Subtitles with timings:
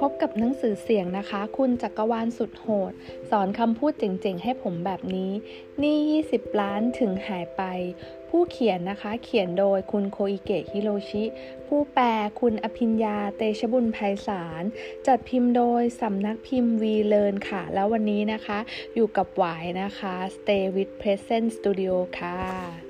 [0.00, 2.92] พบกับหนังสือเสียงนะคะ คุณจักรวาลสุดโหด
[3.30, 5.32] สอนคำพูดเจ๋งๆ ให้ผมแบบนี้
[5.82, 7.62] นี่ 20 ล้านถึงหายไป
[8.28, 11.24] ผู้เขียนนะคะ เขียนโดยคุณโคอิเกะฮิโรชิ
[11.66, 12.06] ผู้แปล
[12.40, 14.62] คุณอภิญญาเตชบุญไพศาล
[15.06, 18.58] จัดพิมพ์โดยสำนักพิมพ์วีเลินค่ะ แล้ววันนี้นะคะ
[18.94, 22.89] อยู่กับหวายนะคะ Stay with Present Studio ค่ะ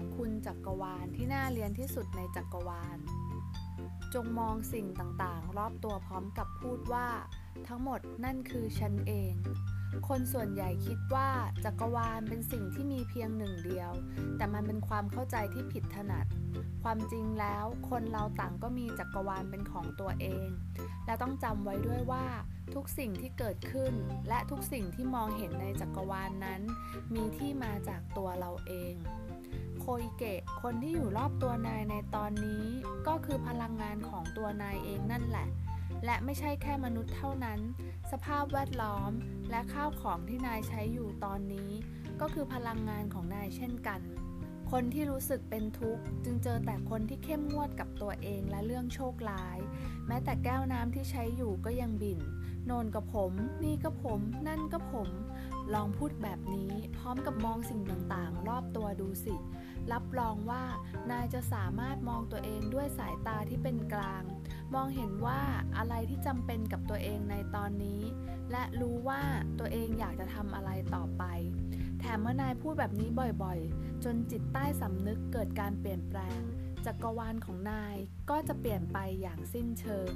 [0.00, 2.98] ของคุณจักรวาลที่น่าเรียนที่สุดในจักรวาล
[4.14, 7.08] จงมองสิ่งต่างๆ รอบตัวพร้อมกับพูดว่า
[7.68, 9.34] ทั้งหมดนั่นคือฉันเอง
[10.08, 11.28] คนส่วนใหญ่คิดว่า
[11.64, 13.92] จักรวาลเป็นสิ่งที่มีเพียงหนึ่งเดียว
[14.36, 16.26] แต่มันเป็นความเข้าใจที่ผิดถนัด
[16.82, 20.48] ความจริงแล้วคนเราต่างก็มีจักรวาลเป็นของตัวเอง
[21.06, 22.26] และต้องจำไว้ด้วยว่า
[22.74, 23.94] ทุกสิ่งที่เกิดขึ้น
[24.28, 26.62] และทุกสิ่งที่มองเห็นในจักรวาลนนั้น
[27.14, 28.94] มีที่มาจากตัวเราเอง
[29.80, 32.64] โคอิเกะคนที่อยู่รอบตัวนายในตอนนี้
[33.06, 35.48] ก็คือพลังงานของตัวนายเองนั่นแหละ
[36.04, 37.60] และไม่ใช่แค่มนุษย์เท่านั้น
[38.12, 39.10] สภาพแวดล้อม
[39.50, 41.70] และข้าวของที่นายใช้อยู่ตอนนี้
[42.20, 44.00] ก็คือพลังงานของนายเช่นกัน
[44.70, 49.58] คนที่รู้สึกเป็นทุกข์จึงเจอแต่คนที่เข้มงวดกับตัวเองและเรื่องโชคร้าย
[50.06, 52.20] แม้แต่แก้วน้ำที่ใช้อยู่ก็ยังบิ่น
[52.66, 53.32] โนนกับผม
[53.64, 55.08] นี่ก็ผม นั่นก็ผม
[55.74, 59.34] ลองพูดแบบนี้พร้อมกับมองสิ่งต่างๆ รอบตัวดูสิ
[59.92, 60.64] รับรองว่า
[61.10, 64.22] นายจะสามารถมองตัวเองด้วยสายตาที่เป็นกลาง
[64.74, 65.40] มองเห็นว่า
[65.76, 68.02] อะไรที่จำเป็นกับตัวเองในตอนนี้
[68.50, 69.22] และรู้ว่า
[69.58, 71.24] ตัวเองอยากจะทำอะไรต่อไป
[72.00, 73.08] แถมเมื่อนายพูดแบบนี้
[73.42, 76.40] บ่อยๆ จนจิตใต้สำนึกเกิดการเปลี่ยนแปลง
[76.86, 77.96] จักรวาลของนาย
[78.30, 80.12] ก็จะเปลี่ยนไปอย่างสิ้นเชิง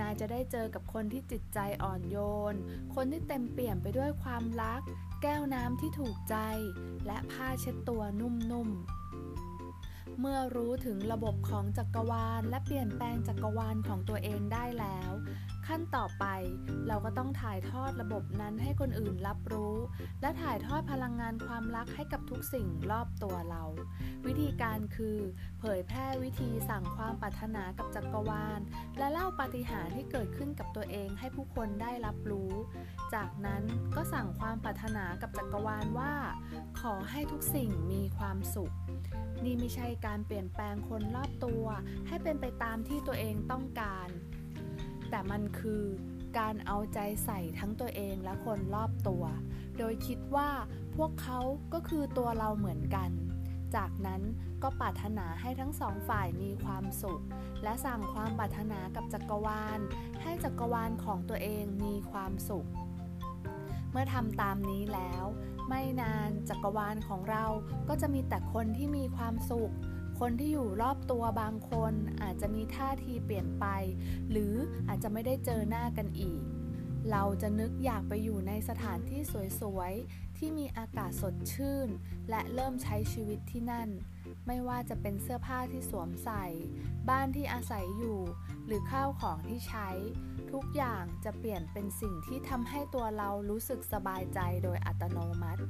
[0.00, 2.16] นายจะได้เจอกับคนที่จิตใจอ่อนโย
[2.52, 2.54] น
[2.94, 4.80] คนที่เต็มเปี่ยมไปด้วยความรัก
[5.22, 6.36] แก้วน้ำที่ถูกใจ
[7.06, 15.12] และผ้าเช็ดตัวนุ่มๆ เมื่อรู้ถึงระบบของจักรวาล และเปลี่ยนแปลงจักรวาลของตัวเองได้แล้ว
[15.66, 16.24] ขั้นต่อไป
[16.88, 19.76] เราก็ต้องถ่ายทอดระบบนั้นให้คนอื่นรับรู้
[20.20, 23.62] และถ่ายทอดพลังงานความรักให้กับทุกสิ่งรอบตัวเรา
[24.26, 25.18] วิธีการคือ
[25.60, 28.60] เผยแพร่วิธีสั่งความปรารถนากับจักรวาล
[28.98, 32.52] และเล่าปาฏิหาริย์ที่เกิดขึ้นกับตัวเองให้ผู้คนได้รับรู้
[33.14, 33.62] จากนั้น
[33.96, 36.12] ก็สั่งความปรารถนากับจักรวาลว่า
[36.80, 38.72] ขอให้ทุกสิ่งมีความสุข
[39.44, 41.64] นี่ไม่ใช่การเปลี่ยนแปลงคนรอบตัว
[42.08, 44.08] ให้เป็นไปตามที่ตัวเองต้องการ
[45.16, 45.84] แต่มันคือ
[46.38, 49.24] การเอาใจใส่ทั้งตัวเองและคนรอบตัว
[49.78, 50.50] โดยคิดว่า
[50.96, 51.40] พวกเขา
[51.72, 53.10] ก็คือตัวเราเหมือนกัน
[53.76, 54.22] จากนั้น
[54.62, 57.22] ก็ปรารถนาให้ทั้งสองฝ่ายมีความสุข
[57.62, 59.78] และสั่งความปรารถนากับจักรวาล
[60.22, 62.68] ให้จักรวาลของตัวเองมีความสุข
[63.90, 65.24] เมื่อทำตามนี้แล้ว
[65.68, 67.44] ไม่นานจักรวาลของเรา
[67.88, 69.72] ก็จะมีแต่คนที่มีความสุข
[70.18, 73.66] คนที่อยู่รอบตัวบางคนอาจจะมีท่าทีเปลี่ยนไป
[74.30, 74.54] หรือ
[74.88, 76.42] อาจจะไม่ได้เจอหน้ากันอีก
[77.10, 79.20] เราจะนึกอยากไปอยู่ในสถานที่
[79.60, 81.88] สวยๆ ที่มีอากาศสดชื่น
[82.30, 83.88] และเริ่มใช้ชีวิตที่นั่น
[84.46, 86.44] ไม่ว่าจะเป็นเสื้อผ้าที่สวมใส่
[87.08, 88.18] บ้านที่อาศัยอยู่
[88.66, 89.88] หรือข้าวของที่ใช้
[90.56, 95.62] ทุกอย่างจะเปลี่ยนเป็นสิ่งที่ทำให้ตัวเรารู้สึกสบายใจโดยอัตโนมัติ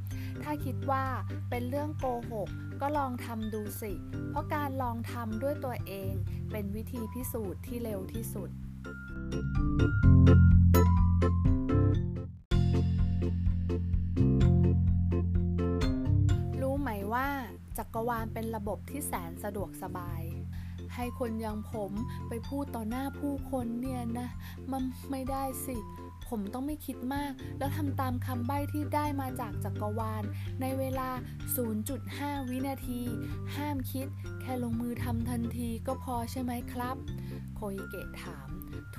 [0.42, 1.04] ถ้าคิดว่า
[1.50, 2.48] เป็นเรื่องโกหก
[2.80, 3.92] ก็ลองทำดูสิ
[4.30, 6.12] เพราะการลองทำด้วยตัวเอง
[6.52, 8.50] เป็นวิธีพิสูจน์ที่เร็วที่สุด
[16.60, 17.28] รู้ไหมว่า
[17.78, 20.22] จักรวาลเป็นระบบที่แสนสะดวกสบาย
[20.96, 21.92] ให้คนอย่างผม
[22.28, 24.28] ไปพูดต่อหน้าผู้คนเนี่ยนะ
[24.72, 25.76] มันไม่ได้สิ
[26.28, 30.22] ผมต้องไม่คิดมาก แล้วทำตามคำใบ้ที่ได้มาจากจักรวาล
[30.60, 31.08] ในเวลา
[31.80, 33.02] 0.5 วินาที
[33.56, 34.06] ห้ามคิด
[34.40, 36.96] แค่ลงมือทำทันทีก็พอใช่ไหมครับ
[37.54, 38.45] โคอิเกะถาม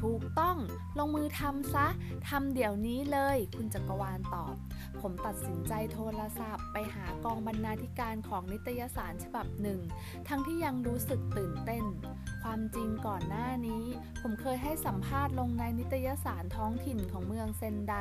[0.01, 0.57] ถูกต้อง
[0.99, 1.87] ลงมือทำซะ
[2.29, 4.55] ทำเดี๋ยวนี้เลย คุณจักรวาลตอบ
[5.01, 9.79] ผมตัดสินใจโทรศัพท์ ไปหากองบรรณาธิการของนิตยสารฉบับหนึ่ง
[10.27, 11.85] ทั้งที่ยังรู้สึกตื่นเต้น
[12.43, 13.85] ความจริงก่อนหน้านี้
[14.21, 17.95] ผมเคยให้สัมภาษณ์ลงในนิตยสารท้องถิ่นของเมืองเซนได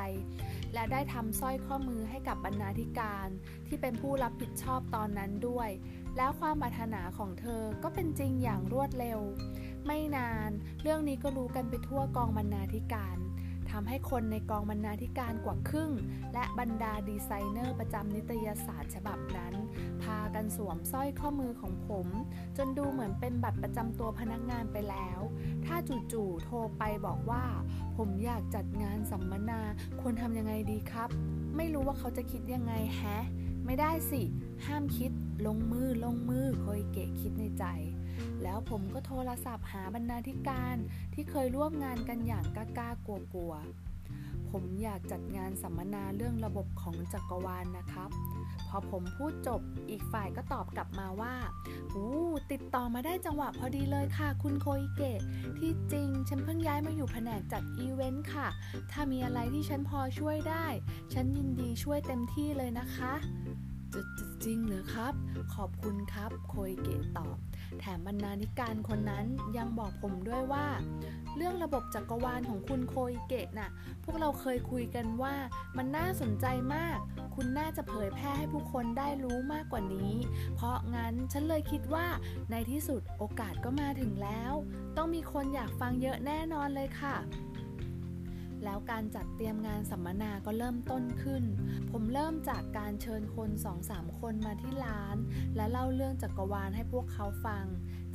[0.75, 3.29] และได้ทำสร้อยข้อมือให้กับบรรณาธิการ
[3.67, 5.71] ที่เป็นผู้รับผิดชอบตอนนั้นด้วย
[6.17, 9.21] แล้วความปรารถนาของเธอก็เป็นจริงอย่างรวดเร็ว
[9.87, 10.51] ไม่นาน
[10.83, 13.17] เรื่องนี้ก็รู้กันไปทั่วกองบรรณาธิการ
[13.71, 15.93] ทำให้คนในกองบรรณาธิการกว่าครึ่ง
[16.35, 19.55] และบรรดาดีไซเนอร์ประจำนิตยสารฉบับนั้น
[20.03, 22.07] พากันสวมสร้อยข้อมือของผม
[22.57, 25.21] จนดูเหมือนเป็นบัตรประจำตัวพนักงานไปแล้ว
[25.67, 25.77] ถ้า
[26.13, 27.45] จู่ๆโทรไปบอกว่า
[27.97, 29.61] ผมอยากจัดงานสัมมนา
[30.01, 31.09] ควรทำยังไงดีครับ
[31.57, 33.25] ไม่รู้ว่าเขาจะคิดยังไงแฮะ
[33.67, 34.23] ไม่ได้สิ
[34.67, 35.11] ห้ามคิด
[35.47, 37.65] ลงมือลงมือโคยเกะคิดในใจ
[38.43, 40.77] แล้วผมก็โทรศัพท์หาบรรณาธิการ
[41.15, 48.11] ที่เคยร่วมงานกันอย่างกล้ากลัวๆ ผมอยากจัดงานสัมมนาเรื่องระบบของจักรวาลนนะครับ
[48.69, 49.61] พอผมพูดจบ
[49.91, 51.35] อีกฝ่ายก็ตอบกลับมาว่า
[51.95, 55.21] อู้ติดต่อมาได้จังหวะพอดีเลยค่ะ คุณโคอิเกะ
[55.59, 58.49] ที่จริงฉันเพิ่งย้ายมาอยู่แผนกจัดอีเวนต์ค่ะ
[58.91, 60.67] ถ้ามีอะไรที่ฉันพอช่วยได้
[61.15, 63.13] ฉันยินดีช่วยเต็มที่เลยนะคะ
[64.05, 65.15] จจจริงเหรอครับ
[65.55, 67.37] ขอบคุณครับ โคอิเกะตอบ
[67.81, 69.27] แถมบรรณาธิการคนนั้น
[69.57, 70.67] ยังบอกผมด้วยว่า
[71.37, 73.71] เรื่องระบบจักรวาลของคุณโคอิเกะน่ะ
[74.05, 75.35] พวกเราเคยคุยกันว่า
[75.77, 76.99] มันน่าสนใจมาก
[77.35, 80.13] คุณน่าจะเผยแพร่ให้ผู้คนได้รู้มากกว่านี้
[80.55, 82.07] เพราะงั้นฉันเลยคิดว่า
[82.51, 84.53] ในที่สุดโอกาสก็มาถึงแล้ว
[84.97, 87.17] ต้องมีคนอยากฟังเยอะแน่นอนเลยค่ะ
[88.65, 91.45] แล้วการจัดเตรียมงานสัมมนาก็เริ่มต้นขึ้น
[91.91, 93.51] ผมเริ่มจากการเชิญคน
[93.85, 95.17] 2-3คนมาที่ร้าน
[95.57, 97.67] และเล่าเรื่องจักรวาลให้พวกเขาฟัง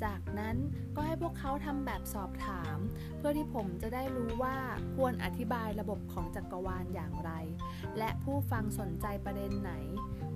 [0.04, 0.58] จากนั้น
[0.96, 2.78] ก็ให้พวกเขาทำแบบสอบถาม
[3.18, 4.58] เพื่อที่ผมจะได้รู้ว่า
[4.96, 7.32] ควรอธิบายระบบของจักรวาลอย่างไร
[7.98, 9.74] และผู้ฟังสนใจประเด็นไหน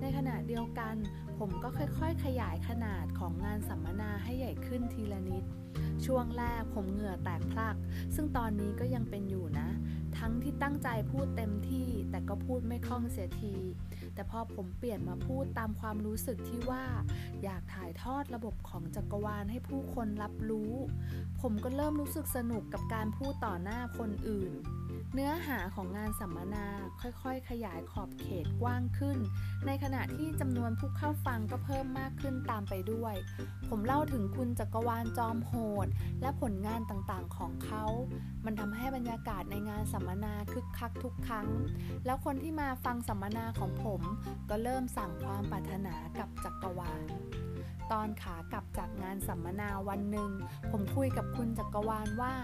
[0.00, 0.96] ในขณะเดียวกัน
[1.38, 5.44] ผมก็ค่อยๆ ขยายขนาดของงานสัมมนาให้ใหญ่ขึ้นทีละนิด
[6.04, 7.76] ช่วงแรกผมเหงื่อแตกพลัก
[8.14, 9.68] ซึ่งตอนนี้ก็ยังเป็นอยู่นะ
[10.18, 13.56] ทั้งที่ตั้งใจพูดเต็มที่แต่ก็พูดไม่คล่องเสียที
[14.14, 16.84] แต่พอผมเปลี่ยนมาพูดตามความรู้สึกที่ว่า
[17.42, 20.72] อยากถ่ายทอดระบบของจักรวาลให้ผู้คนรับรู้
[21.40, 24.52] ผมก็เริ่มรู้สึกสนุกกับการพูดต่อหน้าคนอื่น
[25.14, 26.66] เนื้อหาของงานสัมมนา
[27.00, 29.18] ค่อยๆ ขยายขอบเขตกว้างขึ้น
[29.66, 33.14] ในขณะที่จำนวนผู้เข้าฟังก็เพิ่มมากขึ้นตามไปด้วย
[33.68, 35.52] ผมเล่าถึงคุณจักรวาลจอมโห
[35.86, 35.88] ด
[36.20, 37.84] และผลงานต่างๆของเขา
[38.44, 41.48] มันทำให้บรรยากาศในงานสัมมนาคึกคักทุกครั้ง
[42.06, 44.00] แล้วคนที่มาฟังสัมมนาของผม
[44.50, 47.04] ก็เริ่มสั่งความปรารถนากับจักรวาล
[47.92, 50.30] ตอนขากลับจากงานสัมมนาวันหนึ่ง
[50.70, 52.34] ผมคุยกับคุณจักรวาลว่า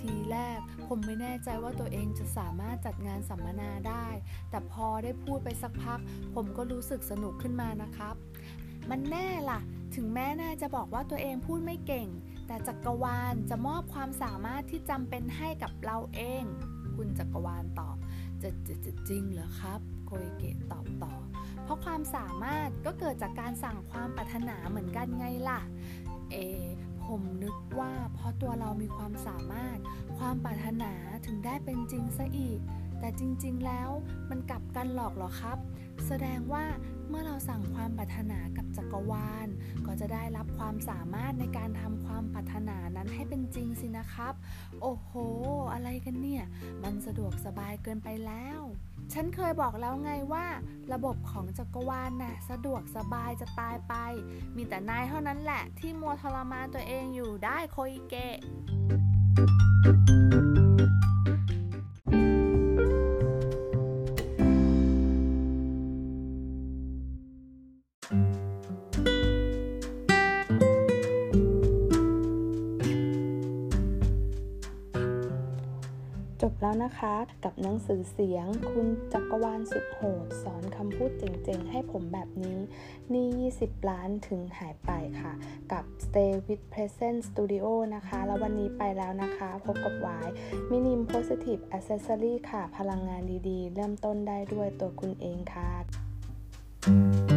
[0.00, 0.58] ทีแรก
[0.88, 4.06] ผมไม่แน่ใจว่าตัวเองจะสามารถจัดงานสัมมนาได้
[4.50, 6.00] แต่พอได้พูดไปสักพัก
[6.34, 8.14] ผมก็รู้สึกสนุกขึ้นมานะครับ
[8.90, 9.60] มันแน่ล่ะ
[9.94, 12.08] ถึงแม้น่าจะบอกว่าตัวเองพูดไม่เก่ง
[12.46, 16.44] แต่จักรวาลจะมอบความสามารถที่จำเป็นให้กับเราเอง
[16.96, 17.96] คุณจักรวาลตอบ
[18.42, 21.14] จะจะจะจริงเหรอครับ โคอิเกะตอบต่อ
[21.64, 25.60] เพราะความสามารถก็เกิดจากการสั่งความปรารถนาเหมือนกันไงล่ะ
[26.30, 26.36] เอ
[27.06, 29.78] ผมนึกว่าเพราะตัวเรามีความสามารถ
[30.18, 30.92] ความปรารถนา
[31.26, 32.60] ถึงได้เป็นจริงซะอีก
[33.00, 33.90] แต่จริงๆแล้ว
[34.30, 35.58] มันกลับกันหรอกเหรอครับ
[36.06, 36.64] แสดงว่า
[37.08, 39.48] เมื่อเราสั่งความปรารถนากับจักรวาล
[39.86, 44.34] ก็จะได้รับความสามารถในการทำความปรารถนานั้นให้เป็นจริงสินะครับ
[44.82, 45.10] โอ้โห
[45.72, 46.44] อะไรกันเนี่ย
[46.82, 48.60] มันสะดวกสบายเกินไปแล้ว
[49.12, 50.46] ฉันเคยบอกแล้วไงว่า
[50.92, 53.94] ระบบของจักรวาลน่ะสะดวกสบายจะตายไป
[54.56, 58.36] มีแต่นายเท่านั้นแหละที่มัวทรมานตัวเองอยู่ได้โคอิเกะ
[76.74, 82.58] แล้วนะคะ กับหนังสือเสียง คุณจักรวาลสุดโหด สอนคำพูดเจ๋งๆ ให้ผมแบบนี้
[83.12, 84.90] นี่ 20 ล้านถึงหายไป
[85.20, 85.32] ค่ะ
[85.72, 90.28] กับ Stay with Present Studio นะคะ แล้ววันนี้ไปแล้วนะคะ พบกับวาย
[90.70, 97.33] มินิม Positive Accessory ค่ะ พลังงานดีๆ เริ่มต้นได้ด้วยตัวคุณเองค่ะ